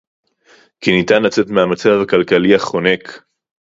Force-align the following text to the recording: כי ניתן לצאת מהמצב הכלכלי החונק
כי 0.81 0.91
ניתן 0.91 1.23
לצאת 1.23 1.47
מהמצב 1.49 2.01
הכלכלי 2.03 2.55
החונק 2.55 3.23